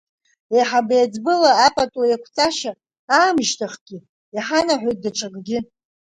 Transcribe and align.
Еиҳабы 0.55 0.93
еиҵбыла 0.97 1.51
апатуеиқәҵашьа 1.65 2.71
аамышьҭахьгьы, 3.17 3.97
иҳанаҳәоит 4.35 4.99
даҽакгьы. 5.03 5.59